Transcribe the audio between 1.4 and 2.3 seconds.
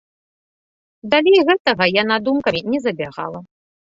гэтага яна